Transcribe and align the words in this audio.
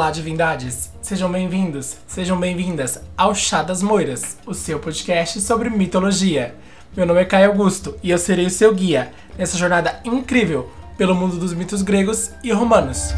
Olá, 0.00 0.10
divindades! 0.10 0.90
Sejam 1.02 1.30
bem-vindos, 1.30 1.98
sejam 2.06 2.40
bem-vindas 2.40 3.02
ao 3.18 3.34
Chá 3.34 3.62
das 3.62 3.82
Moiras, 3.82 4.38
o 4.46 4.54
seu 4.54 4.78
podcast 4.78 5.38
sobre 5.42 5.68
mitologia. 5.68 6.54
Meu 6.96 7.04
nome 7.04 7.20
é 7.20 7.24
Caio 7.26 7.50
Augusto 7.50 7.94
e 8.02 8.10
eu 8.10 8.16
serei 8.16 8.46
o 8.46 8.50
seu 8.50 8.74
guia 8.74 9.12
nessa 9.36 9.58
jornada 9.58 10.00
incrível 10.02 10.70
pelo 10.96 11.14
mundo 11.14 11.36
dos 11.36 11.52
mitos 11.52 11.82
gregos 11.82 12.30
e 12.42 12.50
romanos. 12.50 13.10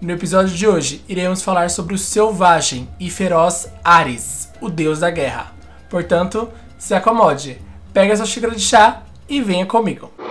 No 0.00 0.12
episódio 0.12 0.54
de 0.54 0.64
hoje, 0.64 1.04
iremos 1.08 1.42
falar 1.42 1.68
sobre 1.68 1.94
o 1.94 1.98
selvagem 1.98 2.88
e 3.00 3.10
feroz 3.10 3.68
Ares, 3.82 4.48
o 4.60 4.70
deus 4.70 5.00
da 5.00 5.10
guerra. 5.10 5.56
Portanto, 5.90 6.48
se 6.78 6.94
acomode, 6.94 7.60
pegue 7.92 8.16
sua 8.16 8.26
xícara 8.26 8.54
de 8.54 8.62
chá 8.62 9.02
e 9.28 9.40
venha 9.40 9.66
comigo. 9.66 10.21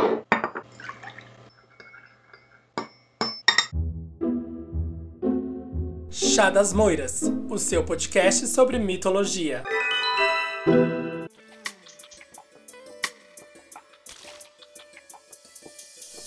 Chá 6.23 6.51
das 6.51 6.71
Moiras, 6.71 7.23
o 7.49 7.57
seu 7.57 7.83
podcast 7.83 8.45
sobre 8.45 8.77
mitologia. 8.77 9.63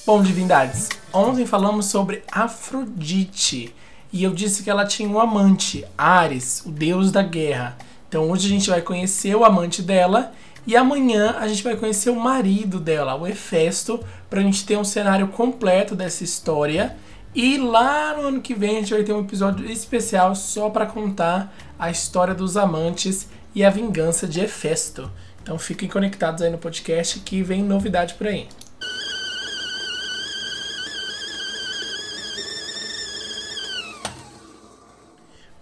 Bom, 0.05 0.21
divindades, 0.21 0.89
ontem 1.13 1.47
falamos 1.47 1.87
sobre 1.87 2.25
Afrodite 2.33 3.73
e 4.13 4.25
eu 4.25 4.35
disse 4.35 4.65
que 4.65 4.69
ela 4.69 4.85
tinha 4.85 5.09
um 5.09 5.21
amante, 5.21 5.87
Ares, 5.97 6.67
o 6.67 6.71
deus 6.71 7.13
da 7.13 7.23
guerra. 7.23 7.79
Então 8.09 8.29
hoje 8.29 8.49
a 8.49 8.51
gente 8.51 8.69
vai 8.69 8.83
conhecer 8.83 9.37
o 9.37 9.45
amante 9.45 9.81
dela 9.81 10.33
e 10.67 10.77
amanhã 10.77 11.37
a 11.39 11.47
gente 11.47 11.63
vai 11.63 11.77
conhecer 11.77 12.11
o 12.11 12.19
marido 12.19 12.81
dela, 12.81 13.15
o 13.15 13.29
Hefesto, 13.29 14.05
para 14.29 14.41
a 14.41 14.43
gente 14.43 14.67
ter 14.67 14.77
um 14.77 14.85
cenário 14.85 15.29
completo 15.29 15.95
dessa 15.95 16.25
história 16.25 16.97
e 17.35 17.59
lá 17.59 18.17
no 18.17 18.29
ano 18.29 18.41
que 18.41 18.55
vem 18.55 18.77
a 18.77 18.81
gente 18.81 18.95
vai 18.95 19.03
ter 19.03 19.13
um 19.13 19.21
episódio 19.21 19.69
especial 19.69 20.37
só 20.37 20.71
para 20.71 20.87
contar 20.87 21.53
a 21.77 21.91
história 21.91 22.33
dos 22.33 22.57
amantes 22.57 23.29
e 23.55 23.65
a 23.65 23.71
vingança 23.71 24.29
de 24.29 24.41
Hefesto. 24.41 25.11
Então 25.43 25.59
fiquem 25.59 25.89
conectados 25.89 26.43
aí 26.43 26.51
no 26.51 26.59
podcast 26.59 27.19
que 27.21 27.43
vem 27.43 27.63
novidade 27.63 28.15
por 28.15 28.29
aí. 28.29 28.47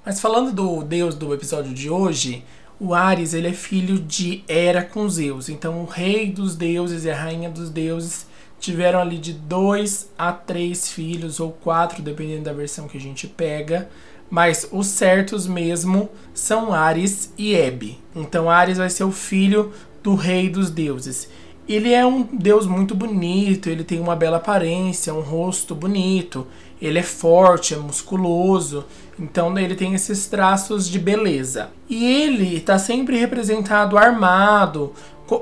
Mas 0.05 0.21
falando 0.21 0.53
do 0.53 0.83
deus 0.83 1.15
do 1.15 1.33
episódio 1.33 1.73
de 1.73 1.89
hoje, 1.89 2.45
o 2.79 2.93
Ares 2.93 3.33
ele 3.33 3.49
é 3.49 3.53
filho 3.53 3.99
de 3.99 4.45
Hera 4.47 4.85
com 4.85 5.09
Zeus. 5.09 5.49
Então 5.49 5.81
o 5.81 5.87
rei 5.87 6.31
dos 6.31 6.55
deuses 6.55 7.05
e 7.05 7.11
a 7.11 7.17
rainha 7.17 7.49
dos 7.49 7.71
deuses 7.71 8.27
tiveram 8.63 9.01
ali 9.01 9.19
de 9.19 9.33
dois 9.33 10.09
a 10.17 10.33
três 10.33 10.89
filhos, 10.89 11.41
ou 11.41 11.51
quatro, 11.51 12.01
dependendo 12.01 12.45
da 12.45 12.53
versão 12.53 12.87
que 12.87 12.97
a 12.97 13.01
gente 13.01 13.27
pega. 13.27 13.91
Mas 14.31 14.69
os 14.71 14.87
certos 14.87 15.47
mesmo 15.47 16.09
são 16.33 16.73
Ares 16.73 17.35
e 17.37 17.55
Hebe. 17.55 17.99
Então 18.15 18.49
Ares 18.49 18.79
vai 18.79 18.89
ser 18.89 19.05
o 19.05 19.11
filho 19.11 19.73
do 20.03 20.15
rei 20.15 20.49
dos 20.49 20.71
deuses. 20.71 21.29
Ele 21.69 21.93
é 21.93 22.07
um 22.07 22.23
deus 22.23 22.67
muito 22.67 22.95
bonito, 22.95 23.69
ele 23.69 23.85
tem 23.85 24.01
uma 24.01 24.17
bela 24.17 24.39
aparência, 24.39 25.13
um 25.13 25.21
rosto 25.21 25.75
bonito, 25.75 26.47
ele 26.81 26.99
é 26.99 27.03
forte, 27.03 27.75
é 27.75 27.77
musculoso, 27.77 28.85
então 29.19 29.57
ele 29.57 29.77
tem 29.77 29.95
esses 29.95 30.27
traços 30.27 30.89
de 30.89 30.99
beleza. 30.99 31.71
E 31.89 32.05
ele 32.05 32.57
está 32.57 32.79
sempre 32.79 33.19
representado 33.19 33.97
armado, 33.97 34.93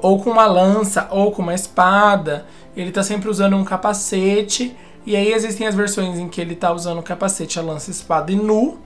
ou 0.02 0.22
com 0.22 0.30
uma 0.30 0.46
lança, 0.46 1.08
ou 1.10 1.32
com 1.32 1.42
uma 1.42 1.54
espada 1.54 2.46
ele 2.76 2.92
tá 2.92 3.02
sempre 3.02 3.28
usando 3.28 3.56
um 3.56 3.64
capacete. 3.64 4.76
E 5.04 5.16
aí 5.16 5.32
existem 5.32 5.66
as 5.66 5.74
versões 5.74 6.18
em 6.18 6.28
que 6.28 6.40
ele 6.40 6.54
tá 6.54 6.72
usando 6.72 7.02
capacete, 7.02 7.58
a 7.58 7.62
lança, 7.62 7.90
espada 7.90 8.30
e 8.30 8.36
nu. 8.36 8.78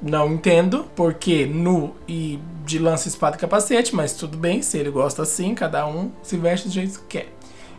Não 0.00 0.32
entendo 0.32 0.86
porque 0.96 1.46
nu 1.46 1.94
e 2.08 2.38
de 2.64 2.78
lança, 2.78 3.08
espada 3.08 3.36
e 3.36 3.40
capacete, 3.40 3.94
mas 3.94 4.14
tudo 4.14 4.36
bem, 4.36 4.60
se 4.60 4.76
ele 4.76 4.90
gosta 4.90 5.22
assim, 5.22 5.54
cada 5.54 5.86
um 5.86 6.10
se 6.22 6.36
veste 6.36 6.68
do 6.68 6.74
jeito 6.74 6.98
que 7.00 7.18
quer. 7.18 7.32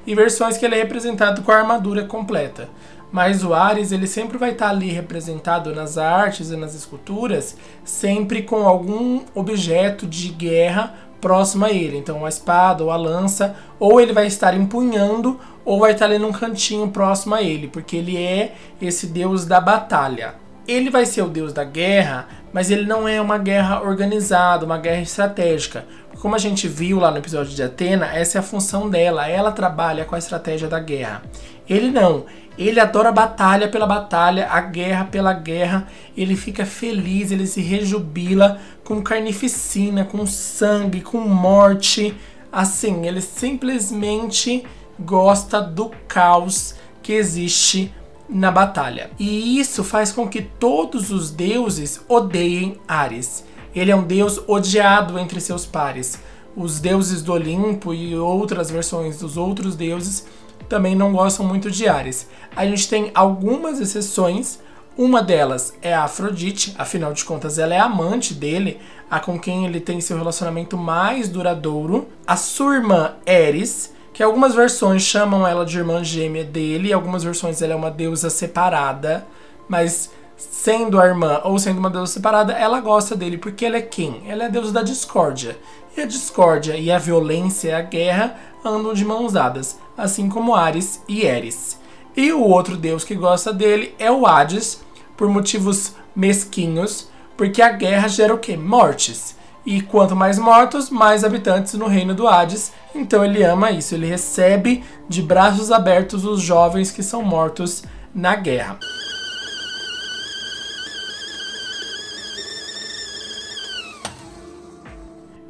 E 0.07 0.15
versões 0.15 0.57
que 0.57 0.65
ele 0.65 0.75
é 0.75 0.77
representado 0.77 1.41
com 1.41 1.51
a 1.51 1.57
armadura 1.57 2.05
completa. 2.05 2.69
Mas 3.11 3.43
o 3.43 3.53
Ares, 3.53 3.91
ele 3.91 4.07
sempre 4.07 4.37
vai 4.37 4.51
estar 4.51 4.67
tá 4.67 4.71
ali 4.71 4.89
representado 4.89 5.75
nas 5.75 5.97
artes 5.97 6.49
e 6.49 6.55
nas 6.55 6.73
esculturas, 6.73 7.55
sempre 7.83 8.41
com 8.41 8.67
algum 8.67 9.21
objeto 9.35 10.07
de 10.07 10.29
guerra 10.29 10.95
próximo 11.23 11.63
a 11.63 11.71
ele. 11.71 11.97
Então, 11.97 12.25
a 12.25 12.29
espada 12.29 12.83
ou 12.83 12.91
a 12.91 12.97
lança, 12.97 13.55
ou 13.79 14.01
ele 14.01 14.11
vai 14.11 14.27
estar 14.27 14.53
empunhando, 14.53 15.39
ou 15.63 15.79
vai 15.79 15.93
estar 15.93 16.05
ali 16.05 16.19
num 16.19 16.33
cantinho 16.33 16.89
próximo 16.89 17.33
a 17.33 17.41
ele, 17.41 17.69
porque 17.69 17.95
ele 17.95 18.17
é 18.17 18.53
esse 18.81 19.07
deus 19.07 19.45
da 19.45 19.61
batalha. 19.61 20.35
Ele 20.67 20.89
vai 20.89 21.05
ser 21.05 21.21
o 21.21 21.29
deus 21.29 21.53
da 21.53 21.63
guerra, 21.63 22.27
mas 22.51 22.69
ele 22.69 22.85
não 22.85 23.07
é 23.07 23.21
uma 23.21 23.37
guerra 23.37 23.81
organizada, 23.81 24.65
uma 24.65 24.77
guerra 24.77 25.01
estratégica. 25.01 25.85
Como 26.21 26.35
a 26.35 26.37
gente 26.37 26.67
viu 26.67 26.99
lá 26.99 27.09
no 27.09 27.17
episódio 27.17 27.55
de 27.55 27.63
Atena, 27.63 28.07
essa 28.13 28.37
é 28.37 28.39
a 28.39 28.43
função 28.43 28.89
dela, 28.89 29.27
ela 29.27 29.51
trabalha 29.51 30.03
com 30.03 30.15
a 30.15 30.19
estratégia 30.19 30.67
da 30.67 30.79
guerra. 30.79 31.21
Ele 31.69 31.89
não, 31.89 32.25
ele 32.57 32.79
adora 32.79 33.09
a 33.09 33.13
batalha 33.13 33.67
pela 33.67 33.87
batalha, 33.87 34.47
a 34.49 34.61
guerra 34.61 35.05
pela 35.05 35.33
guerra. 35.33 35.87
Ele 36.15 36.35
fica 36.35 36.65
feliz, 36.65 37.31
ele 37.31 37.47
se 37.47 37.61
rejubila 37.61 38.59
com 38.83 39.01
carnificina, 39.01 40.05
com 40.05 40.25
sangue, 40.25 41.01
com 41.01 41.19
morte. 41.19 42.15
Assim, 42.51 43.07
ele 43.07 43.21
simplesmente 43.21 44.63
gosta 44.99 45.59
do 45.61 45.91
caos 46.07 46.75
que 47.01 47.13
existe 47.13 47.91
na 48.29 48.51
batalha. 48.51 49.09
E 49.19 49.59
isso 49.59 49.83
faz 49.83 50.11
com 50.11 50.27
que 50.27 50.41
todos 50.41 51.11
os 51.11 51.31
deuses 51.31 52.01
odeiem 52.07 52.77
Ares. 52.87 53.43
Ele 53.75 53.91
é 53.91 53.95
um 53.95 54.03
deus 54.03 54.39
odiado 54.47 55.17
entre 55.17 55.41
seus 55.41 55.65
pares. 55.65 56.19
Os 56.55 56.79
deuses 56.79 57.23
do 57.23 57.33
Olimpo 57.33 57.95
e 57.95 58.15
outras 58.15 58.69
versões 58.69 59.17
dos 59.17 59.37
outros 59.37 59.75
deuses 59.75 60.27
também 60.73 60.95
não 60.95 61.13
gostam 61.13 61.45
muito 61.45 61.69
de 61.69 61.87
Ares. 61.87 62.27
A 62.55 62.65
gente 62.65 62.89
tem 62.89 63.11
algumas 63.13 63.79
exceções. 63.79 64.59
Uma 64.97 65.21
delas 65.21 65.71
é 65.83 65.93
a 65.93 66.05
Afrodite, 66.05 66.73
afinal 66.79 67.13
de 67.13 67.23
contas, 67.23 67.59
ela 67.59 67.75
é 67.75 67.79
amante 67.79 68.33
dele, 68.33 68.79
a 69.09 69.19
com 69.19 69.39
quem 69.39 69.67
ele 69.67 69.79
tem 69.79 70.01
seu 70.01 70.17
relacionamento 70.17 70.75
mais 70.75 71.29
duradouro. 71.29 72.07
A 72.25 72.35
sua 72.35 72.75
irmã 72.75 73.13
Eris, 73.23 73.93
que 74.11 74.23
algumas 74.23 74.55
versões 74.55 75.03
chamam 75.03 75.47
ela 75.47 75.63
de 75.63 75.77
irmã 75.77 76.03
gêmea 76.03 76.43
dele, 76.43 76.91
algumas 76.91 77.23
versões 77.23 77.61
ela 77.61 77.73
é 77.73 77.75
uma 77.75 77.91
deusa 77.91 78.31
separada, 78.31 79.27
mas 79.69 80.09
sendo 80.35 80.99
a 80.99 81.05
irmã 81.05 81.39
ou 81.43 81.59
sendo 81.59 81.77
uma 81.77 81.89
deusa 81.89 82.13
separada, 82.13 82.53
ela 82.53 82.79
gosta 82.79 83.15
dele 83.15 83.37
porque 83.37 83.65
ela 83.65 83.77
é 83.77 83.81
quem? 83.81 84.23
Ela 84.27 84.45
é 84.45 84.45
a 84.47 84.49
deusa 84.49 84.71
da 84.71 84.81
discórdia. 84.81 85.55
E 85.95 86.01
a 86.01 86.07
discórdia 86.07 86.75
e 86.75 86.91
a 86.91 86.97
violência 86.97 87.69
e 87.69 87.73
a 87.73 87.81
guerra 87.81 88.35
andam 88.65 88.93
de 88.93 89.05
mãos 89.05 89.33
dadas, 89.33 89.77
assim 89.97 90.29
como 90.29 90.55
Ares 90.55 91.01
e 91.07 91.21
Eris. 91.25 91.79
E 92.15 92.31
o 92.31 92.41
outro 92.41 92.77
deus 92.77 93.03
que 93.03 93.15
gosta 93.15 93.51
dele 93.51 93.95
é 93.97 94.11
o 94.11 94.25
Hades, 94.25 94.81
por 95.17 95.27
motivos 95.29 95.95
mesquinhos, 96.15 97.09
porque 97.35 97.61
a 97.61 97.69
guerra 97.69 98.07
gera 98.07 98.33
o 98.33 98.37
quê? 98.37 98.55
Mortes. 98.55 99.35
E 99.65 99.81
quanto 99.81 100.15
mais 100.15 100.37
mortos, 100.37 100.89
mais 100.89 101.23
habitantes 101.23 101.73
no 101.73 101.87
reino 101.87 102.13
do 102.13 102.27
Hades. 102.27 102.71
Então 102.93 103.23
ele 103.23 103.43
ama 103.43 103.71
isso, 103.71 103.95
ele 103.95 104.05
recebe 104.05 104.83
de 105.07 105.21
braços 105.21 105.71
abertos 105.71 106.25
os 106.25 106.41
jovens 106.41 106.91
que 106.91 107.01
são 107.01 107.23
mortos 107.23 107.83
na 108.13 108.35
guerra. 108.35 108.77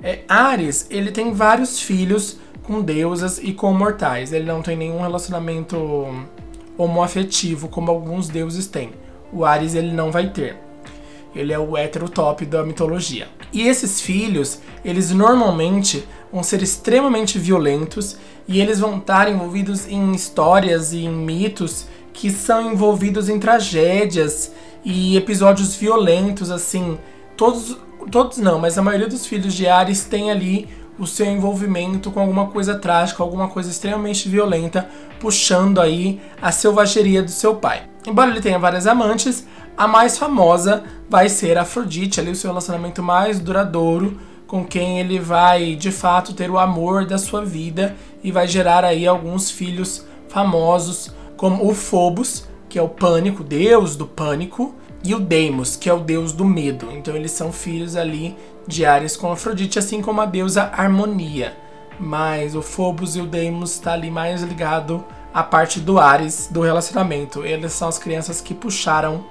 É, 0.01 0.19
Ares, 0.27 0.85
ele 0.89 1.11
tem 1.11 1.33
vários 1.33 1.79
filhos 1.79 2.37
com 2.63 2.81
deusas 2.81 3.37
e 3.37 3.53
com 3.53 3.73
mortais. 3.73 4.33
Ele 4.33 4.45
não 4.45 4.61
tem 4.61 4.75
nenhum 4.75 5.01
relacionamento 5.01 5.77
homoafetivo 6.77 7.67
como 7.67 7.91
alguns 7.91 8.27
deuses 8.27 8.67
têm. 8.67 8.91
O 9.31 9.45
Ares 9.45 9.75
ele 9.75 9.91
não 9.91 10.11
vai 10.11 10.29
ter. 10.29 10.57
Ele 11.35 11.51
é 11.51 11.59
o 11.59 11.75
hétero 11.75 12.07
top 12.07 12.45
da 12.45 12.63
mitologia. 12.63 13.27
E 13.51 13.67
esses 13.67 13.99
filhos, 13.99 14.59
eles 14.85 15.11
normalmente 15.11 16.07
vão 16.31 16.43
ser 16.43 16.61
extremamente 16.61 17.37
violentos 17.39 18.17
e 18.47 18.59
eles 18.59 18.79
vão 18.79 18.97
estar 18.97 19.29
envolvidos 19.29 19.87
em 19.87 20.11
histórias 20.11 20.93
e 20.93 21.05
em 21.05 21.09
mitos 21.09 21.87
que 22.13 22.29
são 22.29 22.71
envolvidos 22.71 23.29
em 23.29 23.39
tragédias 23.39 24.51
e 24.85 25.17
episódios 25.17 25.75
violentos, 25.75 26.51
assim. 26.51 26.97
Todos, 27.35 27.77
todos 28.11 28.37
não, 28.37 28.59
mas 28.59 28.77
a 28.77 28.81
maioria 28.83 29.07
dos 29.07 29.25
filhos 29.25 29.53
de 29.53 29.67
Ares 29.67 30.05
tem 30.05 30.29
ali 30.29 30.69
o 30.97 31.07
seu 31.07 31.25
envolvimento 31.25 32.11
com 32.11 32.19
alguma 32.19 32.47
coisa 32.47 32.75
trágica, 32.75 33.23
alguma 33.23 33.47
coisa 33.47 33.69
extremamente 33.69 34.29
violenta, 34.29 34.87
puxando 35.19 35.81
aí 35.81 36.21
a 36.41 36.51
selvageria 36.51 37.23
do 37.23 37.31
seu 37.31 37.55
pai. 37.55 37.83
Embora 38.05 38.29
ele 38.29 38.41
tenha 38.41 38.59
várias 38.59 38.85
amantes, 38.85 39.47
a 39.75 39.87
mais 39.87 40.17
famosa 40.17 40.83
vai 41.09 41.29
ser 41.29 41.57
Afrodite, 41.57 42.19
ali 42.19 42.31
o 42.31 42.35
seu 42.35 42.49
relacionamento 42.49 43.01
mais 43.01 43.39
duradouro, 43.39 44.19
com 44.45 44.63
quem 44.63 44.99
ele 44.99 45.19
vai 45.19 45.75
de 45.75 45.91
fato 45.91 46.33
ter 46.33 46.49
o 46.51 46.59
amor 46.59 47.05
da 47.05 47.17
sua 47.17 47.43
vida 47.43 47.95
e 48.23 48.31
vai 48.31 48.47
gerar 48.47 48.85
aí 48.85 49.07
alguns 49.07 49.49
filhos 49.49 50.05
famosos, 50.27 51.11
como 51.35 51.67
o 51.67 51.73
Phobos, 51.73 52.47
que 52.69 52.77
é 52.77 52.81
o 52.81 52.89
pânico, 52.89 53.43
deus 53.43 53.95
do 53.95 54.05
pânico, 54.05 54.75
e 55.03 55.13
o 55.13 55.19
Deimos, 55.19 55.75
que 55.75 55.89
é 55.89 55.93
o 55.93 55.99
deus 55.99 56.31
do 56.31 56.45
medo. 56.45 56.89
Então 56.91 57.15
eles 57.15 57.31
são 57.31 57.51
filhos 57.51 57.95
ali 57.95 58.35
de 58.67 58.85
Ares 58.85 59.15
com 59.15 59.31
Afrodite, 59.31 59.79
assim 59.79 60.01
como 60.01 60.21
a 60.21 60.25
deusa 60.25 60.71
Harmonia. 60.73 61.57
Mas 61.99 62.55
o 62.55 62.61
Phobos 62.61 63.15
e 63.15 63.21
o 63.21 63.25
Deimos 63.25 63.73
está 63.73 63.93
ali 63.93 64.09
mais 64.09 64.41
ligado 64.41 65.03
à 65.33 65.43
parte 65.43 65.79
do 65.79 65.99
Ares 65.99 66.49
do 66.51 66.61
relacionamento. 66.61 67.45
Eles 67.45 67.73
são 67.73 67.87
as 67.87 67.97
crianças 67.97 68.41
que 68.41 68.53
puxaram 68.53 69.25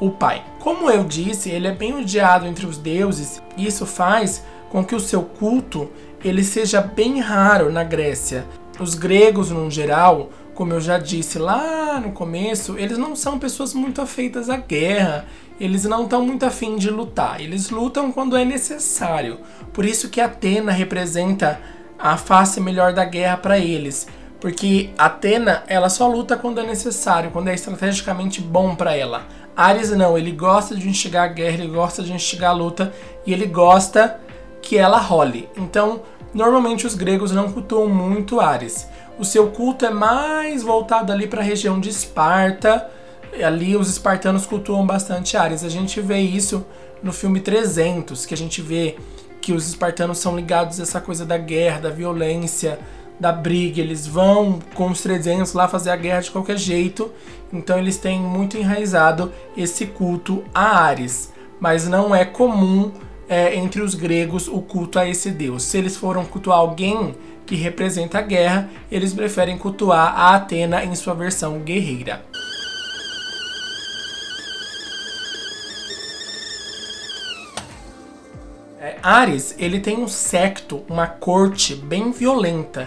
o 0.00 0.10
pai. 0.10 0.44
Como 0.58 0.90
eu 0.90 1.04
disse, 1.04 1.50
ele 1.50 1.66
é 1.66 1.72
bem 1.72 1.94
odiado 1.94 2.46
entre 2.46 2.66
os 2.66 2.78
deuses, 2.78 3.42
isso 3.56 3.84
faz 3.84 4.44
com 4.68 4.84
que 4.84 4.94
o 4.94 5.00
seu 5.00 5.22
culto 5.22 5.90
ele 6.22 6.44
seja 6.44 6.80
bem 6.80 7.20
raro 7.20 7.70
na 7.72 7.82
Grécia. 7.82 8.46
Os 8.78 8.94
gregos, 8.94 9.50
no 9.50 9.70
geral, 9.70 10.30
como 10.58 10.72
eu 10.72 10.80
já 10.80 10.98
disse 10.98 11.38
lá 11.38 12.00
no 12.00 12.10
começo, 12.10 12.76
eles 12.76 12.98
não 12.98 13.14
são 13.14 13.38
pessoas 13.38 13.72
muito 13.72 14.02
afeitas 14.02 14.50
à 14.50 14.56
guerra. 14.56 15.24
Eles 15.60 15.84
não 15.84 16.02
estão 16.02 16.26
muito 16.26 16.44
afim 16.44 16.74
de 16.74 16.90
lutar. 16.90 17.40
Eles 17.40 17.70
lutam 17.70 18.10
quando 18.10 18.36
é 18.36 18.44
necessário. 18.44 19.38
Por 19.72 19.84
isso 19.84 20.08
que 20.08 20.20
Atena 20.20 20.72
representa 20.72 21.60
a 21.96 22.16
face 22.16 22.60
melhor 22.60 22.92
da 22.92 23.04
guerra 23.04 23.36
para 23.36 23.56
eles. 23.56 24.08
Porque 24.40 24.90
Atena, 24.98 25.62
ela 25.68 25.88
só 25.88 26.08
luta 26.08 26.36
quando 26.36 26.58
é 26.58 26.66
necessário, 26.66 27.30
quando 27.30 27.46
é 27.46 27.54
estrategicamente 27.54 28.40
bom 28.40 28.74
para 28.74 28.96
ela. 28.96 29.28
Ares 29.56 29.92
não, 29.92 30.18
ele 30.18 30.32
gosta 30.32 30.74
de 30.74 30.88
instigar 30.88 31.22
a 31.26 31.32
guerra, 31.32 31.62
ele 31.62 31.68
gosta 31.68 32.02
de 32.02 32.12
instigar 32.12 32.50
a 32.50 32.54
luta 32.54 32.92
e 33.24 33.32
ele 33.32 33.46
gosta 33.46 34.18
que 34.60 34.76
ela 34.76 34.98
role. 34.98 35.48
Então, 35.56 36.02
normalmente 36.34 36.84
os 36.84 36.96
gregos 36.96 37.30
não 37.30 37.52
cultuam 37.52 37.88
muito 37.88 38.40
Ares. 38.40 38.88
O 39.18 39.24
seu 39.24 39.50
culto 39.50 39.84
é 39.84 39.90
mais 39.90 40.62
voltado 40.62 41.12
ali 41.12 41.26
para 41.26 41.40
a 41.40 41.44
região 41.44 41.80
de 41.80 41.88
Esparta. 41.88 42.88
Ali 43.44 43.76
os 43.76 43.90
espartanos 43.90 44.46
cultuam 44.46 44.86
bastante 44.86 45.36
Ares. 45.36 45.64
A 45.64 45.68
gente 45.68 46.00
vê 46.00 46.18
isso 46.18 46.64
no 47.02 47.12
filme 47.12 47.40
300, 47.40 48.24
que 48.24 48.32
a 48.32 48.36
gente 48.36 48.62
vê 48.62 48.96
que 49.40 49.52
os 49.52 49.66
espartanos 49.68 50.18
são 50.18 50.36
ligados 50.36 50.78
a 50.78 50.84
essa 50.84 51.00
coisa 51.00 51.26
da 51.26 51.36
guerra, 51.36 51.80
da 51.80 51.90
violência, 51.90 52.78
da 53.18 53.32
briga. 53.32 53.80
Eles 53.80 54.06
vão 54.06 54.60
com 54.74 54.88
os 54.88 55.00
300 55.02 55.52
lá 55.52 55.66
fazer 55.66 55.90
a 55.90 55.96
guerra 55.96 56.20
de 56.20 56.30
qualquer 56.30 56.56
jeito. 56.56 57.10
Então 57.52 57.76
eles 57.76 57.96
têm 57.96 58.20
muito 58.20 58.56
enraizado 58.56 59.32
esse 59.56 59.86
culto 59.86 60.44
a 60.54 60.78
Ares. 60.78 61.32
Mas 61.58 61.88
não 61.88 62.14
é 62.14 62.24
comum 62.24 62.92
é, 63.28 63.56
entre 63.56 63.82
os 63.82 63.96
gregos 63.96 64.46
o 64.46 64.60
culto 64.60 64.96
a 64.96 65.08
esse 65.08 65.32
deus. 65.32 65.64
Se 65.64 65.76
eles 65.76 65.96
foram 65.96 66.24
cultuar 66.24 66.58
alguém 66.58 67.16
que 67.48 67.56
representa 67.56 68.18
a 68.18 68.22
guerra, 68.22 68.68
eles 68.92 69.14
preferem 69.14 69.56
cultuar 69.56 70.14
a 70.14 70.34
Atena 70.34 70.84
em 70.84 70.94
sua 70.94 71.14
versão 71.14 71.58
guerreira. 71.60 72.22
É, 78.78 78.98
Ares, 79.02 79.54
ele 79.58 79.80
tem 79.80 79.96
um 79.96 80.06
secto, 80.06 80.84
uma 80.86 81.06
corte 81.06 81.74
bem 81.74 82.12
violenta. 82.12 82.86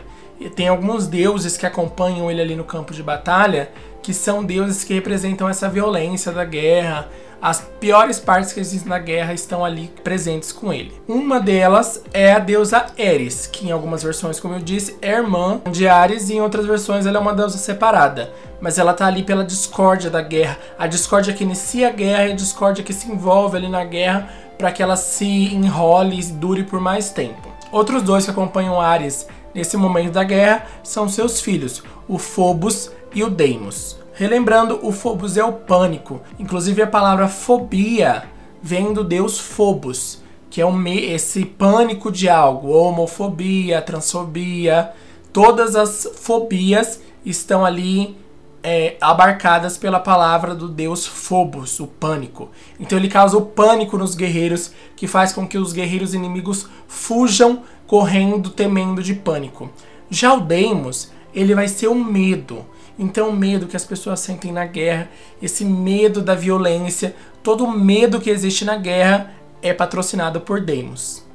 Tem 0.50 0.68
alguns 0.68 1.08
deuses 1.08 1.58
que 1.58 1.66
acompanham 1.66 2.30
ele 2.30 2.42
ali 2.42 2.56
no 2.56 2.64
campo 2.64 2.94
de 2.94 3.04
batalha, 3.04 3.72
que 4.02 4.14
são 4.14 4.44
deuses 4.44 4.84
que 4.84 4.94
representam 4.94 5.48
essa 5.48 5.70
violência 5.70 6.32
da 6.32 6.44
guerra, 6.44 7.10
as 7.42 7.60
piores 7.80 8.20
partes 8.20 8.54
que 8.54 8.60
existem 8.60 8.88
na 8.88 9.00
guerra 9.00 9.34
estão 9.34 9.66
ali 9.66 9.92
presentes 10.04 10.52
com 10.52 10.72
ele. 10.72 10.94
Uma 11.08 11.40
delas 11.40 12.04
é 12.14 12.34
a 12.34 12.38
deusa 12.38 12.86
Eris, 12.96 13.48
que 13.48 13.68
em 13.68 13.72
algumas 13.72 14.04
versões, 14.04 14.40
como 14.40 14.54
eu 14.54 14.60
disse, 14.60 14.96
é 15.02 15.14
irmã 15.14 15.60
de 15.72 15.88
Ares 15.88 16.30
e 16.30 16.36
em 16.36 16.42
outras 16.42 16.68
versões 16.68 17.08
ela 17.08 17.18
é 17.18 17.20
uma 17.20 17.34
deusa 17.34 17.58
separada. 17.58 18.32
Mas 18.62 18.78
ela 18.78 18.94
tá 18.94 19.08
ali 19.08 19.24
pela 19.24 19.44
discórdia 19.44 20.12
da 20.12 20.22
guerra. 20.22 20.60
A 20.78 20.86
discórdia 20.86 21.34
que 21.34 21.44
inicia 21.44 21.88
a 21.88 21.92
guerra 21.92 22.28
e 22.28 22.32
a 22.34 22.36
discórdia 22.36 22.84
que 22.84 22.94
se 22.94 23.10
envolve 23.10 23.58
ali 23.58 23.68
na 23.68 23.84
guerra 23.84 24.30
para 24.56 24.72
que 24.72 24.84
ela 24.84 24.96
se 24.96 25.26
enrole 25.26 26.20
e 26.20 26.24
dure 26.34 26.64
por 26.64 26.80
mais 26.80 27.10
tempo. 27.10 27.52
Outros 27.72 28.04
dois 28.04 28.24
que 28.24 28.30
acompanham 28.30 28.80
Ares 28.80 29.26
nesse 29.54 29.78
momento 29.78 30.14
da 30.14 30.24
guerra 30.24 30.66
são 30.84 31.08
seus 31.08 31.42
filhos, 31.42 31.84
o 32.08 32.18
Phobos 32.18 32.92
e 33.14 33.24
o 33.24 33.30
Deimos. 33.30 33.98
Relembrando, 34.14 34.80
o 34.84 34.92
Phobos 34.92 35.38
é 35.38 35.44
o 35.44 35.54
pânico. 35.54 36.22
Inclusive 36.38 36.82
a 36.82 36.88
palavra 36.88 37.28
fobia 37.28 38.24
vem 38.62 38.94
do 38.94 39.04
deus 39.04 39.40
Phobos, 39.40 40.22
que 40.50 40.62
é 40.62 40.66
esse 41.14 41.46
pânico 41.46 42.12
de 42.12 42.30
algo, 42.30 42.70
homofobia, 42.72 43.82
transfobia, 43.82 44.92
todas 45.32 45.76
as 45.76 46.08
fobias 46.16 47.02
estão 47.26 47.66
ali 47.66 48.18
é, 48.64 48.96
abarcadas 49.02 49.78
pela 49.78 50.00
palavra 50.00 50.54
do 50.54 50.68
deus 50.68 51.08
Phobos, 51.08 51.80
o 51.80 51.88
pânico. 51.88 52.50
Então 52.80 52.98
ele 52.98 53.08
causa 53.08 53.38
o 53.38 53.46
pânico 53.46 53.98
nos 53.98 54.14
guerreiros, 54.14 54.72
que 54.96 55.08
faz 55.08 55.34
com 55.34 55.48
que 55.48 55.58
os 55.58 55.74
guerreiros 55.74 56.14
inimigos 56.14 56.68
fujam 56.88 57.64
correndo, 57.92 58.50
temendo 58.50 59.04
de 59.04 59.14
pânico. 59.14 59.70
Já 60.10 60.34
o 60.34 60.40
Deimos, 60.40 61.12
ele 61.36 61.54
vai 61.54 61.68
ser 61.68 61.90
o 61.90 61.94
medo. 61.94 62.66
Então, 62.98 63.28
o 63.28 63.36
medo 63.36 63.68
que 63.68 63.76
as 63.76 63.84
pessoas 63.84 64.22
sentem 64.22 64.50
na 64.50 64.66
guerra, 64.66 65.10
esse 65.42 65.66
medo 65.66 66.22
da 66.22 66.34
violência, 66.34 67.14
todo 67.44 67.66
o 67.66 67.78
medo 67.78 68.22
que 68.22 68.30
existe 68.30 68.64
na 68.64 68.78
guerra 68.78 69.34
é 69.62 69.74
patrocinado 69.74 70.40
por 70.40 70.62
Deimos. 70.62 71.26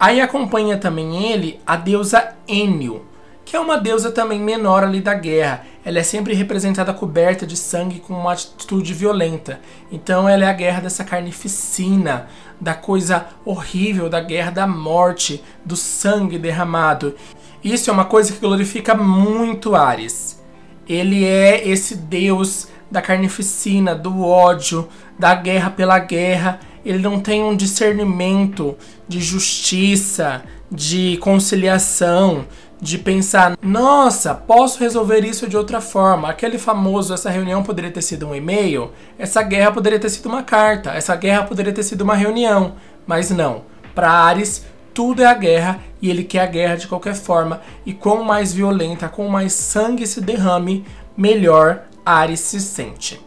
Aí 0.00 0.18
acompanha 0.22 0.78
também 0.78 1.30
ele 1.30 1.60
a 1.66 1.76
deusa 1.76 2.36
Enio, 2.48 3.04
que 3.44 3.56
é 3.56 3.60
uma 3.60 3.76
deusa 3.76 4.10
também 4.10 4.40
menor 4.40 4.84
ali 4.84 5.00
da 5.00 5.14
guerra. 5.14 5.64
Ela 5.84 5.98
é 5.98 6.02
sempre 6.02 6.34
representada 6.34 6.94
coberta 6.94 7.46
de 7.46 7.56
sangue 7.56 8.00
com 8.00 8.14
uma 8.14 8.32
atitude 8.32 8.94
violenta. 8.94 9.60
Então 9.90 10.28
ela 10.28 10.44
é 10.44 10.48
a 10.48 10.52
guerra 10.52 10.80
dessa 10.80 11.04
carnificina, 11.04 12.28
da 12.60 12.74
coisa 12.74 13.26
horrível, 13.44 14.08
da 14.08 14.20
guerra 14.20 14.50
da 14.50 14.66
morte, 14.66 15.42
do 15.64 15.76
sangue 15.76 16.38
derramado. 16.38 17.14
Isso 17.62 17.90
é 17.90 17.92
uma 17.92 18.04
coisa 18.04 18.32
que 18.32 18.40
glorifica 18.40 18.94
muito 18.94 19.74
Ares. 19.74 20.40
Ele 20.88 21.24
é 21.24 21.66
esse 21.68 21.96
deus 21.96 22.68
da 22.90 23.00
carnificina, 23.00 23.94
do 23.94 24.22
ódio, 24.22 24.88
da 25.18 25.34
guerra 25.34 25.70
pela 25.70 25.98
guerra. 25.98 26.60
Ele 26.84 26.98
não 26.98 27.18
tem 27.18 27.42
um 27.42 27.56
discernimento 27.56 28.76
de 29.08 29.20
justiça, 29.20 30.42
de 30.70 31.16
conciliação, 31.18 32.46
de 32.82 32.98
pensar, 32.98 33.56
nossa, 33.62 34.34
posso 34.34 34.80
resolver 34.80 35.20
isso 35.20 35.46
de 35.46 35.56
outra 35.56 35.80
forma. 35.80 36.28
Aquele 36.28 36.58
famoso, 36.58 37.14
essa 37.14 37.30
reunião 37.30 37.62
poderia 37.62 37.92
ter 37.92 38.02
sido 38.02 38.26
um 38.26 38.34
e-mail, 38.34 38.90
essa 39.16 39.40
guerra 39.40 39.70
poderia 39.70 40.00
ter 40.00 40.10
sido 40.10 40.28
uma 40.28 40.42
carta, 40.42 40.90
essa 40.90 41.14
guerra 41.14 41.44
poderia 41.44 41.72
ter 41.72 41.84
sido 41.84 42.00
uma 42.00 42.16
reunião. 42.16 42.74
Mas 43.06 43.30
não. 43.30 43.62
Para 43.94 44.10
Ares, 44.10 44.64
tudo 44.92 45.22
é 45.22 45.26
a 45.26 45.34
guerra 45.34 45.78
e 46.02 46.10
ele 46.10 46.24
quer 46.24 46.40
a 46.40 46.46
guerra 46.46 46.74
de 46.74 46.88
qualquer 46.88 47.14
forma. 47.14 47.60
E 47.86 47.92
quanto 47.92 48.24
mais 48.24 48.52
violenta, 48.52 49.08
quanto 49.08 49.30
mais 49.30 49.52
sangue 49.52 50.04
se 50.04 50.20
derrame, 50.20 50.84
melhor 51.16 51.84
Ares 52.04 52.40
se 52.40 52.60
sente. 52.60 53.20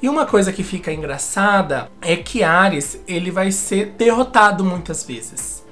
E 0.00 0.08
uma 0.08 0.24
coisa 0.24 0.50
que 0.50 0.62
fica 0.62 0.90
engraçada 0.90 1.90
é 2.00 2.16
que 2.16 2.42
Ares 2.42 2.98
ele 3.06 3.30
vai 3.30 3.52
ser 3.52 3.94
derrotado 3.98 4.64
muitas 4.64 5.04
vezes. 5.04 5.63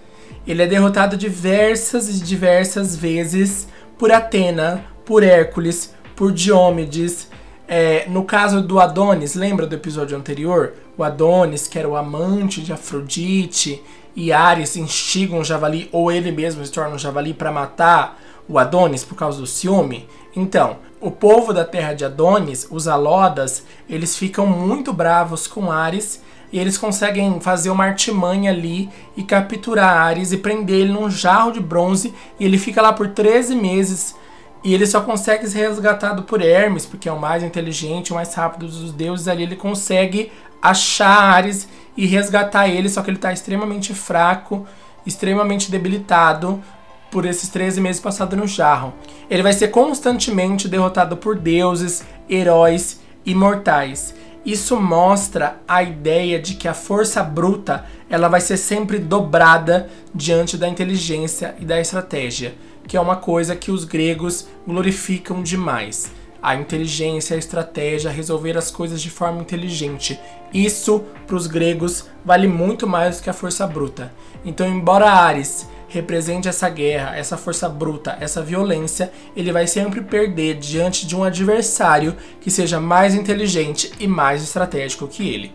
Ele 0.47 0.63
é 0.63 0.67
derrotado 0.67 1.17
diversas 1.17 2.09
e 2.09 2.23
diversas 2.23 2.97
vezes 2.97 3.69
por 3.97 4.11
Atena, 4.11 4.85
por 5.05 5.23
Hércules, 5.23 5.95
por 6.17 6.33
Diomedes. 6.33 7.29
É, 7.69 8.07
no 8.09 8.25
caso 8.25 8.61
do 8.61 8.81
Adonis, 8.81 9.35
lembra 9.35 9.67
do 9.67 9.75
episódio 9.75 10.17
anterior? 10.17 10.75
O 10.99 11.05
Adonis, 11.05 11.69
que 11.69 11.79
era 11.79 11.89
o 11.89 11.97
amante 11.97 12.61
de 12.61 12.73
Afrodite, 12.73 13.83
e 14.15 14.33
Ares 14.33 14.77
instiga 14.77 15.35
um 15.35 15.45
javali, 15.45 15.89
ou 15.93 16.11
ele 16.11 16.31
mesmo 16.31 16.65
se 16.65 16.73
torna 16.73 16.95
um 16.95 16.99
javali 16.99 17.33
para 17.33 17.53
matar 17.53 18.21
o 18.49 18.59
Adonis 18.59 19.05
por 19.05 19.15
causa 19.15 19.41
do 19.41 19.47
ciúme. 19.47 20.09
Então, 20.35 20.79
o 21.01 21.11
povo 21.11 21.53
da 21.53 21.65
terra 21.65 21.95
de 21.95 22.05
Adonis, 22.05 22.67
os 22.71 22.89
Alodas, 22.89 23.65
eles 23.89 24.17
ficam 24.17 24.47
muito 24.47 24.93
bravos 24.93 25.47
com 25.47 25.71
Ares 25.71 26.21
e 26.53 26.59
eles 26.59 26.77
conseguem 26.77 27.41
fazer 27.41 27.71
uma 27.71 27.85
artimanha 27.85 28.51
ali 28.51 28.91
e 29.17 29.23
capturar 29.23 29.97
Ares 29.97 30.33
e 30.33 30.37
prender 30.37 30.81
ele 30.81 30.93
num 30.93 31.11
jarro 31.11 31.51
de 31.51 31.61
bronze. 31.61 32.13
E 32.39 32.45
ele 32.45 32.59
fica 32.59 32.83
lá 32.83 32.93
por 32.93 33.09
13 33.09 33.57
meses. 33.57 34.15
E 34.63 34.75
ele 34.75 34.87
só 34.87 35.01
consegue 35.01 35.49
ser 35.49 35.69
resgatado 35.69 36.25
por 36.25 36.43
Hermes, 36.43 36.85
porque 36.85 37.09
é 37.09 37.13
o 37.13 37.19
mais 37.19 37.43
inteligente, 37.43 38.13
o 38.13 38.15
mais 38.15 38.35
rápido 38.35 38.67
dos 38.67 38.93
deuses. 38.93 39.29
Ali 39.29 39.45
ele 39.45 39.57
consegue 39.57 40.31
achar 40.61 41.09
Ares 41.09 41.67
e 41.97 42.07
resgatar 42.07 42.69
ele, 42.69 42.89
só 42.89 43.03
que 43.03 43.09
ele 43.09 43.17
está 43.17 43.33
extremamente 43.33 43.95
fraco, 43.95 44.67
extremamente 45.07 45.71
debilitado 45.71 46.63
por 47.11 47.25
esses 47.25 47.49
13 47.49 47.81
meses 47.81 48.01
passados 48.01 48.39
no 48.39 48.47
jarro. 48.47 48.93
Ele 49.29 49.43
vai 49.43 49.53
ser 49.55 49.69
constantemente 49.69 50.69
derrotado 50.69 51.17
por 51.17 51.37
deuses, 51.39 52.05
heróis 52.29 53.01
e 53.25 53.35
mortais. 53.35 54.15
Isso 54.45 54.81
mostra 54.81 55.61
a 55.69 55.83
ideia 55.83 56.41
de 56.41 56.55
que 56.55 56.67
a 56.67 56.75
força 56.75 57.23
bruta 57.23 57.87
ela 58.11 58.29
vai 58.29 58.41
ser 58.41 58.57
sempre 58.57 58.99
dobrada 58.99 59.89
diante 60.13 60.57
da 60.57 60.69
inteligência 60.69 61.55
e 61.61 61.65
da 61.65 61.81
estratégia, 61.81 62.55
que 62.89 62.97
é 62.97 63.01
uma 63.01 63.17
coisa 63.17 63.55
que 63.55 63.71
os 63.71 63.85
gregos 63.85 64.49
glorificam 64.67 65.43
demais. 65.43 66.11
a 66.43 66.57
inteligência, 66.57 67.37
a 67.37 67.39
estratégia, 67.39 68.11
resolver 68.11 68.59
as 68.59 68.69
coisas 68.69 69.01
de 69.01 69.09
forma 69.09 69.41
inteligente. 69.41 70.19
Isso, 70.53 71.05
para 71.25 71.37
os 71.37 71.47
gregos, 71.47 72.07
vale 72.25 72.49
muito 72.49 72.85
mais 72.85 73.19
do 73.19 73.23
que 73.23 73.31
a 73.31 73.33
força 73.33 73.65
bruta. 73.65 74.13
Então, 74.45 74.67
embora 74.67 75.09
Ares 75.09 75.69
represente 75.93 76.49
essa 76.49 76.71
guerra, 76.71 77.17
essa 77.17 77.37
força 77.37 77.69
bruta, 77.69 78.17
essa 78.19 78.41
violência, 78.41 79.13
ele 79.37 79.53
vai 79.53 79.67
sempre 79.67 80.01
perder 80.01 80.55
diante 80.55 81.07
de 81.07 81.15
um 81.15 81.23
adversário 81.23 82.17
que 82.41 82.51
seja 82.51 82.81
mais 82.81 83.15
inteligente 83.15 83.93
e 84.01 84.07
mais 84.07 84.43
estratégico 84.43 85.07
que 85.07 85.29
ele. 85.29 85.53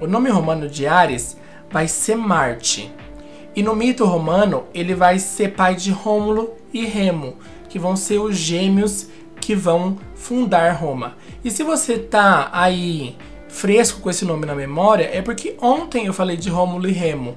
O 0.00 0.06
nome 0.06 0.30
romano 0.30 0.68
de 0.68 0.86
Ares 0.86 1.36
vai 1.70 1.88
ser 1.88 2.14
Marte. 2.14 2.94
E 3.54 3.64
no 3.64 3.74
mito 3.74 4.04
romano, 4.04 4.64
ele 4.72 4.94
vai 4.94 5.18
ser 5.18 5.54
pai 5.54 5.74
de 5.74 5.90
Rômulo 5.90 6.54
e 6.72 6.86
Remo, 6.86 7.36
que 7.68 7.80
vão 7.80 7.96
ser 7.96 8.18
os 8.18 8.36
gêmeos 8.36 9.08
que 9.40 9.56
vão 9.56 9.98
fundar 10.14 10.72
Roma. 10.76 11.16
E 11.44 11.50
se 11.50 11.64
você 11.64 11.98
tá 11.98 12.48
aí 12.52 13.16
fresco 13.50 14.00
com 14.00 14.10
esse 14.10 14.24
nome 14.24 14.46
na 14.46 14.54
memória, 14.54 15.10
é 15.12 15.20
porque 15.20 15.56
ontem 15.60 16.06
eu 16.06 16.12
falei 16.12 16.36
de 16.36 16.48
Rômulo 16.48 16.88
e 16.88 16.92
Remo. 16.92 17.36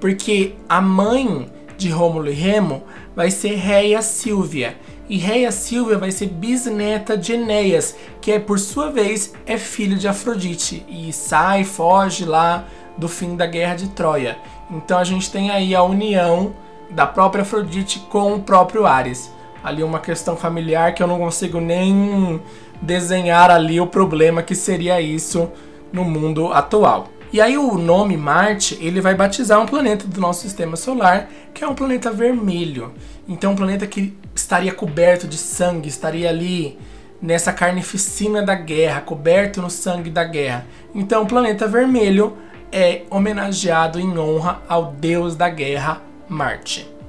Porque 0.00 0.54
a 0.68 0.80
mãe 0.80 1.50
de 1.76 1.88
Rômulo 1.90 2.28
e 2.28 2.34
Remo 2.34 2.82
vai 3.14 3.30
ser 3.30 3.54
Reia 3.54 4.02
Silvia. 4.02 4.76
E 5.08 5.16
Reia 5.16 5.50
Silvia 5.50 5.98
vai 5.98 6.10
ser 6.10 6.26
bisneta 6.26 7.16
de 7.16 7.32
Enéas, 7.32 7.96
que 8.20 8.32
é 8.32 8.38
por 8.38 8.58
sua 8.58 8.90
vez 8.90 9.34
é 9.44 9.58
filho 9.58 9.96
de 9.98 10.06
Afrodite 10.06 10.84
e 10.88 11.12
sai, 11.12 11.64
foge 11.64 12.24
lá 12.24 12.64
do 12.96 13.08
fim 13.08 13.34
da 13.36 13.46
guerra 13.46 13.74
de 13.74 13.88
Troia. 13.88 14.38
Então 14.70 14.98
a 14.98 15.04
gente 15.04 15.30
tem 15.30 15.50
aí 15.50 15.74
a 15.74 15.82
união 15.82 16.54
da 16.90 17.06
própria 17.06 17.42
Afrodite 17.42 17.98
com 18.10 18.34
o 18.34 18.42
próprio 18.42 18.86
Ares. 18.86 19.32
Ali 19.62 19.82
uma 19.82 20.00
questão 20.00 20.36
familiar 20.36 20.94
que 20.94 21.02
eu 21.02 21.06
não 21.06 21.18
consigo 21.18 21.60
nem 21.60 22.40
desenhar 22.80 23.50
ali 23.50 23.80
o 23.80 23.86
problema 23.86 24.42
que 24.42 24.54
seria 24.54 25.00
isso 25.00 25.50
no 25.92 26.04
mundo 26.04 26.52
atual. 26.52 27.08
E 27.32 27.40
aí 27.40 27.56
o 27.56 27.78
nome 27.78 28.16
Marte, 28.16 28.76
ele 28.80 29.00
vai 29.00 29.14
batizar 29.14 29.60
um 29.60 29.66
planeta 29.66 30.06
do 30.06 30.20
nosso 30.20 30.40
sistema 30.40 30.76
solar, 30.76 31.28
que 31.54 31.62
é 31.62 31.68
um 31.68 31.74
planeta 31.74 32.10
vermelho. 32.10 32.92
Então 33.28 33.52
um 33.52 33.56
planeta 33.56 33.86
que 33.86 34.16
estaria 34.34 34.72
coberto 34.72 35.28
de 35.28 35.36
sangue, 35.36 35.88
estaria 35.88 36.28
ali 36.28 36.76
nessa 37.22 37.52
carnificina 37.52 38.42
da 38.42 38.54
guerra, 38.54 39.00
coberto 39.02 39.62
no 39.62 39.70
sangue 39.70 40.10
da 40.10 40.24
guerra. 40.24 40.66
Então 40.92 41.22
o 41.22 41.26
planeta 41.26 41.68
vermelho 41.68 42.36
é 42.72 43.02
homenageado 43.10 44.00
em 44.00 44.18
honra 44.18 44.62
ao 44.68 44.92
deus 44.92 45.36
da 45.36 45.48
guerra, 45.48 46.02
Marte. 46.28 46.99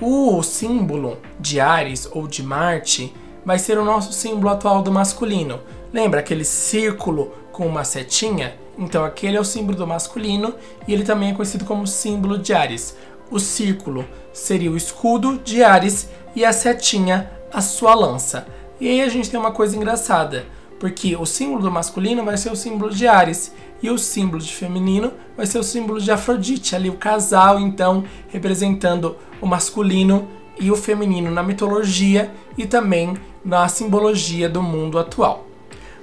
O 0.00 0.42
símbolo 0.42 1.18
de 1.38 1.60
Ares 1.60 2.08
ou 2.12 2.26
de 2.26 2.42
Marte 2.42 3.14
vai 3.44 3.58
ser 3.58 3.78
o 3.78 3.84
nosso 3.84 4.12
símbolo 4.12 4.48
atual 4.48 4.82
do 4.82 4.90
masculino. 4.90 5.60
Lembra 5.92 6.20
aquele 6.20 6.44
círculo 6.44 7.32
com 7.52 7.66
uma 7.66 7.84
setinha? 7.84 8.54
Então 8.78 9.04
aquele 9.04 9.36
é 9.36 9.40
o 9.40 9.44
símbolo 9.44 9.76
do 9.76 9.86
masculino 9.86 10.54
e 10.88 10.92
ele 10.92 11.04
também 11.04 11.30
é 11.30 11.34
conhecido 11.34 11.64
como 11.64 11.86
símbolo 11.86 12.38
de 12.38 12.54
Ares. 12.54 12.96
O 13.30 13.38
círculo 13.38 14.04
seria 14.32 14.70
o 14.70 14.76
escudo 14.76 15.38
de 15.38 15.62
Ares 15.62 16.08
e 16.34 16.44
a 16.44 16.52
setinha 16.52 17.30
a 17.52 17.60
sua 17.60 17.94
lança. 17.94 18.46
E 18.80 18.88
aí 18.88 19.02
a 19.02 19.08
gente 19.08 19.30
tem 19.30 19.38
uma 19.38 19.52
coisa 19.52 19.76
engraçada, 19.76 20.46
porque 20.80 21.14
o 21.14 21.26
símbolo 21.26 21.62
do 21.62 21.70
masculino 21.70 22.24
vai 22.24 22.36
ser 22.36 22.50
o 22.50 22.56
símbolo 22.56 22.90
de 22.90 23.06
Ares 23.06 23.52
e 23.82 23.90
o 23.90 23.98
símbolo 23.98 24.40
de 24.40 24.54
feminino 24.54 25.12
vai 25.36 25.46
ser 25.46 25.58
o 25.58 25.64
símbolo 25.64 26.00
de 26.00 26.10
Afrodite, 26.10 26.76
ali 26.76 26.88
o 26.88 26.96
casal 26.96 27.58
então 27.58 28.04
representando 28.28 29.16
o 29.40 29.46
masculino 29.46 30.28
e 30.58 30.70
o 30.70 30.76
feminino 30.76 31.30
na 31.30 31.42
mitologia 31.42 32.30
e 32.56 32.66
também 32.66 33.16
na 33.44 33.66
simbologia 33.68 34.48
do 34.48 34.62
mundo 34.62 34.98
atual. 34.98 35.46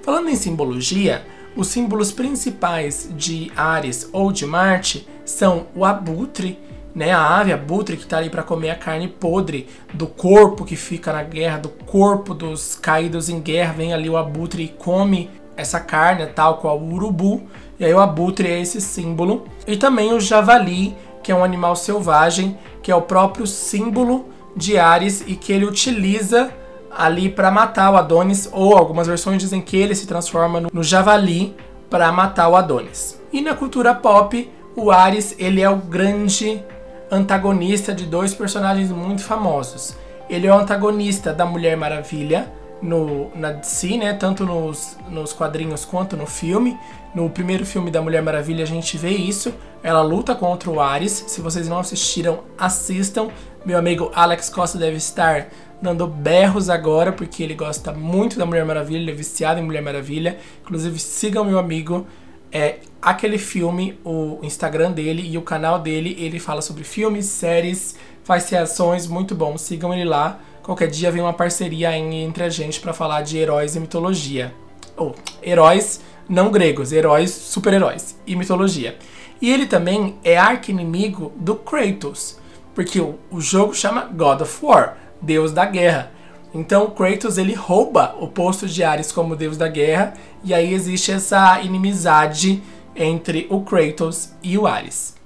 Falando 0.01 0.29
em 0.29 0.36
simbologia, 0.36 1.25
os 1.55 1.67
símbolos 1.67 2.12
principais 2.12 3.09
de 3.15 3.51
Ares 3.55 4.09
ou 4.12 4.31
de 4.31 4.45
Marte 4.45 5.07
são 5.25 5.67
o 5.75 5.86
abutre, 5.86 6.59
né, 6.93 7.12
a 7.12 7.38
ave 7.38 7.53
abutre 7.53 7.95
que 7.95 8.03
está 8.03 8.17
ali 8.17 8.29
para 8.29 8.43
comer 8.43 8.71
a 8.71 8.75
carne 8.75 9.07
podre 9.07 9.67
do 9.93 10.07
corpo 10.07 10.65
que 10.65 10.75
fica 10.75 11.13
na 11.13 11.24
guerra, 11.24 11.59
do 11.59 11.69
corpo 11.69 12.33
dos 12.33 12.75
caídos 12.75 13.29
em 13.29 13.39
guerra, 13.39 13.74
vem 13.74 13.93
ali 13.93 14.09
o 14.09 14.17
abutre 14.17 14.63
e 14.63 14.67
come 14.67 15.29
essa 15.59 15.79
carne, 15.79 16.25
tal 16.27 16.57
qual 16.57 16.79
o 16.79 16.93
urubu, 16.93 17.43
e 17.79 17.85
aí 17.85 17.93
o 17.93 17.99
abutre 17.99 18.47
é 18.47 18.59
esse 18.59 18.79
símbolo. 18.81 19.45
E 19.67 19.77
também 19.77 20.13
o 20.13 20.19
javali, 20.19 20.95
que 21.21 21.31
é 21.31 21.35
um 21.35 21.43
animal 21.43 21.75
selvagem, 21.75 22.57
que 22.81 22.91
é 22.91 22.95
o 22.95 23.01
próprio 23.01 23.45
símbolo 23.45 24.29
de 24.55 24.77
Ares 24.77 25.23
e 25.27 25.35
que 25.35 25.53
ele 25.53 25.65
utiliza 25.65 26.51
ali 26.89 27.29
para 27.29 27.51
matar 27.51 27.91
o 27.91 27.97
Adonis, 27.97 28.49
ou 28.51 28.75
algumas 28.75 29.07
versões 29.07 29.41
dizem 29.41 29.61
que 29.61 29.77
ele 29.77 29.95
se 29.95 30.07
transforma 30.07 30.61
no, 30.71 30.83
javali 30.83 31.55
para 31.89 32.11
matar 32.11 32.49
o 32.49 32.55
Adonis. 32.55 33.19
E 33.31 33.41
na 33.41 33.53
cultura 33.53 33.93
pop, 33.93 34.51
o 34.75 34.91
Ares 34.91 35.35
ele 35.37 35.61
é 35.61 35.69
o 35.69 35.77
grande 35.77 36.63
antagonista 37.11 37.93
de 37.93 38.05
dois 38.05 38.33
personagens 38.33 38.91
muito 38.91 39.23
famosos. 39.23 39.95
Ele 40.29 40.47
é 40.47 40.53
o 40.53 40.57
antagonista 40.57 41.33
da 41.33 41.45
Mulher 41.45 41.75
Maravilha 41.75 42.51
no, 42.81 43.29
na 43.36 43.51
DC, 43.51 43.98
né? 43.98 44.13
Tanto 44.13 44.45
nos, 44.45 44.98
nos 45.09 45.33
quadrinhos 45.33 45.86
quanto 45.86 46.15
no 46.15 46.25
filme. 46.25 46.77
No 47.13 47.29
primeiro 47.29 47.65
filme 47.65 47.89
da 47.89 48.01
Mulher 48.01 48.21
Maravilha 48.21 48.63
a 48.63 48.67
gente 48.67 48.98
vê 48.98 49.09
isso. 49.09 49.53
Ela 49.81 50.01
luta 50.01 50.36
contra 50.36 50.69
o 50.69 50.79
Ares. 50.79 51.25
Se 51.27 51.41
vocês 51.41 51.67
não 51.67 51.79
assistiram, 51.79 52.39
assistam. 52.57 53.29
Meu 53.65 53.77
amigo 53.77 54.12
Alex 54.13 54.50
Costa 54.50 54.77
deve 54.77 54.98
estar 54.98 55.48
dando 55.81 56.07
berros 56.07 56.69
agora, 56.69 57.12
porque 57.12 57.43
ele 57.43 57.55
gosta 57.55 57.91
muito 57.91 58.38
da 58.38 58.45
Mulher 58.45 58.65
Maravilha, 58.65 59.00
ele 59.00 59.12
é 59.12 59.13
viciado 59.13 59.59
em 59.59 59.63
Mulher 59.63 59.81
Maravilha. 59.81 60.38
Inclusive, 60.62 61.00
sigam 61.00 61.45
meu 61.45 61.57
amigo. 61.57 62.05
É 62.51 62.77
aquele 63.01 63.38
filme, 63.38 64.00
o 64.03 64.39
Instagram 64.41 64.91
dele 64.91 65.21
e 65.24 65.38
o 65.38 65.41
canal 65.41 65.79
dele, 65.79 66.15
ele 66.19 66.39
fala 66.39 66.62
sobre 66.62 66.83
filmes, 66.83 67.27
séries, 67.27 67.95
faz 68.24 68.50
reações, 68.50 69.07
muito 69.07 69.36
bom. 69.36 69.57
Sigam 69.57 69.93
ele 69.93 70.05
lá. 70.05 70.39
Qualquer 70.69 70.88
dia 70.88 71.11
vem 71.11 71.23
uma 71.23 71.33
parceria 71.33 71.97
entre 71.97 72.43
a 72.43 72.49
gente 72.49 72.79
para 72.79 72.93
falar 72.93 73.23
de 73.23 73.39
heróis 73.39 73.75
e 73.75 73.79
mitologia. 73.79 74.53
Ou 74.95 75.15
heróis 75.41 75.99
não 76.29 76.51
gregos, 76.51 76.91
heróis, 76.91 77.31
super-heróis 77.31 78.15
e 78.27 78.35
mitologia. 78.35 78.95
E 79.41 79.51
ele 79.51 79.65
também 79.65 80.19
é 80.23 80.38
arqui-inimigo 80.38 81.33
do 81.38 81.55
Kratos. 81.55 82.38
Porque 82.75 83.01
o, 83.01 83.17
o 83.31 83.41
jogo 83.41 83.73
chama 83.73 84.03
God 84.13 84.41
of 84.41 84.63
War, 84.63 84.95
Deus 85.19 85.51
da 85.51 85.65
Guerra. 85.65 86.11
Então 86.53 86.91
Kratos 86.91 87.39
ele 87.39 87.55
rouba 87.55 88.15
o 88.19 88.27
posto 88.27 88.67
de 88.67 88.83
Ares 88.83 89.11
como 89.11 89.35
Deus 89.35 89.57
da 89.57 89.67
Guerra 89.67 90.13
e 90.43 90.53
aí 90.53 90.71
existe 90.71 91.11
essa 91.11 91.59
inimizade 91.61 92.61
entre 92.95 93.47
o 93.49 93.61
Kratos 93.61 94.33
e 94.43 94.55
o 94.55 94.67
Ares. 94.67 95.18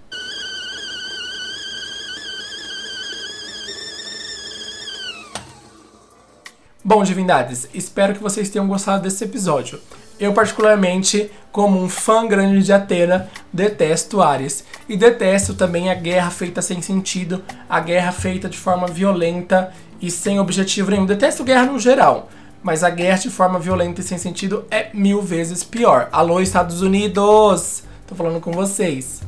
Bom, 6.85 7.01
divindades, 7.01 7.69
espero 7.73 8.13
que 8.13 8.21
vocês 8.21 8.49
tenham 8.49 8.67
gostado 8.67 9.03
desse 9.03 9.23
episódio. 9.23 9.79
Eu, 10.19 10.33
particularmente, 10.33 11.31
como 11.49 11.81
um 11.81 11.87
fã 11.87 12.27
grande 12.27 12.61
de 12.61 12.73
Atena, 12.73 13.29
detesto 13.53 14.21
Ares. 14.21 14.65
E 14.89 14.97
detesto 14.97 15.53
também 15.53 15.89
a 15.89 15.93
guerra 15.93 16.29
feita 16.29 16.61
sem 16.61 16.81
sentido, 16.81 17.41
a 17.69 17.79
guerra 17.79 18.11
feita 18.11 18.49
de 18.49 18.57
forma 18.57 18.85
violenta 18.85 19.71
e 20.01 20.11
sem 20.11 20.41
objetivo 20.41 20.91
nenhum. 20.91 21.05
Detesto 21.05 21.45
guerra 21.45 21.67
no 21.67 21.79
geral, 21.79 22.27
mas 22.61 22.83
a 22.83 22.89
guerra 22.89 23.19
de 23.19 23.29
forma 23.29 23.59
violenta 23.59 24.01
e 24.01 24.03
sem 24.03 24.17
sentido 24.17 24.65
é 24.69 24.89
mil 24.93 25.21
vezes 25.21 25.63
pior. 25.63 26.09
Alô, 26.11 26.41
Estados 26.41 26.81
Unidos! 26.81 27.83
Tô 28.05 28.13
falando 28.13 28.41
com 28.41 28.51
vocês. 28.51 29.21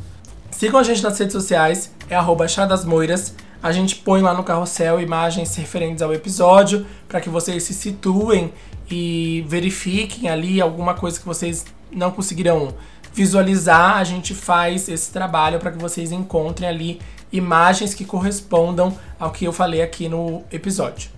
Sigam 0.51 0.77
a 0.77 0.83
gente 0.83 1.01
nas 1.01 1.17
redes 1.17 1.31
sociais, 1.31 1.89
é 2.09 2.17
arroba 2.17 2.47
Moiras. 2.85 3.33
A 3.65 3.72
gente 3.72 3.95
põe 3.95 4.22
lá 4.22 4.31
no 4.31 4.43
carrossel 4.43 5.01
imagens 5.01 5.55
referentes 5.55 6.03
ao 6.03 6.13
episódio 6.13 6.86
para 7.07 7.19
que 7.19 7.29
vocês 7.29 7.63
se 7.63 7.74
situem 7.74 8.53
e 8.88 9.43
verifiquem 9.48 10.29
ali 10.29 10.62
alguma 10.62 10.93
coisa 10.93 11.19
que 11.19 11.25
vocês 11.25 11.65
não 11.91 12.12
conseguirão 12.12 12.75
visualizar, 13.12 13.98
a 13.98 14.03
gente 14.03 14.36
faz 14.36 14.88
esse 14.88 15.12
trabalho 15.12 15.57
para 15.57 15.72
que 15.72 15.79
vocês 15.79 16.12
encontrem 16.12 16.69
ali 16.69 17.01
imagens 17.31 17.95
que 17.95 18.05
correspondam 18.05 18.95
ao 19.19 19.31
que 19.31 19.45
eu 19.45 19.51
falei 19.51 19.81
aqui 19.81 20.07
no 20.07 20.43
episódio. 20.51 21.10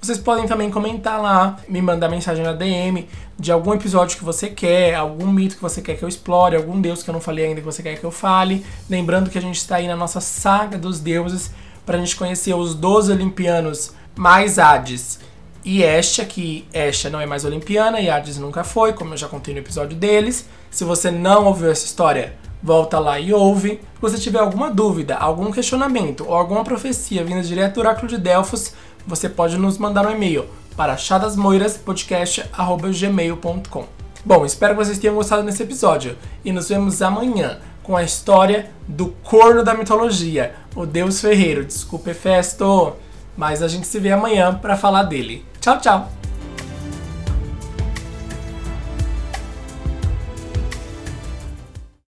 Vocês 0.00 0.18
podem 0.18 0.48
também 0.48 0.68
comentar 0.72 1.22
lá, 1.22 1.60
me 1.68 1.80
mandar 1.80 2.08
mensagem 2.08 2.42
na 2.42 2.52
DM 2.52 3.06
de 3.38 3.52
algum 3.52 3.72
episódio 3.74 4.18
que 4.18 4.24
você 4.24 4.48
quer, 4.48 4.96
algum 4.96 5.28
mito 5.28 5.54
que 5.54 5.62
você 5.62 5.80
quer 5.80 5.96
que 5.96 6.02
eu 6.02 6.08
explore, 6.08 6.56
algum 6.56 6.80
deus 6.80 7.04
que 7.04 7.10
eu 7.10 7.14
não 7.14 7.20
falei 7.20 7.46
ainda 7.46 7.60
que 7.60 7.64
você 7.64 7.80
quer 7.80 7.96
que 7.96 8.02
eu 8.02 8.10
fale. 8.10 8.66
Lembrando 8.90 9.30
que 9.30 9.38
a 9.38 9.40
gente 9.40 9.58
está 9.58 9.76
aí 9.76 9.86
na 9.86 9.94
nossa 9.94 10.20
saga 10.20 10.76
dos 10.76 10.98
deuses 10.98 11.52
para 11.84 11.96
a 11.96 12.00
gente 12.00 12.16
conhecer 12.16 12.54
os 12.54 12.74
12 12.74 13.12
olimpianos 13.12 13.92
mais 14.16 14.58
Hades 14.58 15.20
e 15.64 15.82
Estia, 15.82 16.24
que 16.24 16.66
Estia 16.72 17.10
não 17.10 17.20
é 17.20 17.26
mais 17.26 17.44
olimpiana 17.44 18.00
e 18.00 18.10
Hades 18.10 18.38
nunca 18.38 18.64
foi, 18.64 18.92
como 18.92 19.14
eu 19.14 19.18
já 19.18 19.28
contei 19.28 19.54
no 19.54 19.60
episódio 19.60 19.96
deles. 19.96 20.48
Se 20.70 20.84
você 20.84 21.10
não 21.10 21.46
ouviu 21.46 21.70
essa 21.70 21.84
história, 21.84 22.34
volta 22.62 22.98
lá 22.98 23.18
e 23.18 23.32
ouve. 23.32 23.80
Se 23.94 24.00
você 24.00 24.18
tiver 24.18 24.40
alguma 24.40 24.70
dúvida, 24.70 25.16
algum 25.16 25.50
questionamento 25.50 26.26
ou 26.26 26.34
alguma 26.34 26.64
profecia 26.64 27.24
vinda 27.24 27.42
direto 27.42 27.74
do 27.74 27.80
oráculo 27.80 28.08
de 28.08 28.18
Delfos, 28.18 28.74
você 29.06 29.28
pode 29.28 29.58
nos 29.58 29.78
mandar 29.78 30.06
um 30.06 30.10
e-mail 30.10 30.46
para 30.76 30.96
chadasmoiraspodcast.gmail.com 30.96 33.86
Bom, 34.24 34.46
espero 34.46 34.76
que 34.76 34.84
vocês 34.84 34.98
tenham 34.98 35.16
gostado 35.16 35.42
desse 35.42 35.64
episódio 35.64 36.16
e 36.44 36.52
nos 36.52 36.68
vemos 36.68 37.02
amanhã 37.02 37.58
com 37.82 37.96
a 37.96 38.02
história 38.02 38.70
do 38.86 39.08
corno 39.22 39.64
da 39.64 39.74
mitologia, 39.74 40.54
o 40.74 40.86
Deus 40.86 41.20
Ferreiro. 41.20 41.64
Desculpe, 41.64 42.14
Festo, 42.14 42.94
mas 43.36 43.62
a 43.62 43.68
gente 43.68 43.86
se 43.86 43.98
vê 43.98 44.10
amanhã 44.10 44.54
para 44.54 44.76
falar 44.76 45.04
dele. 45.04 45.44
Tchau, 45.60 45.78
tchau! 45.78 46.21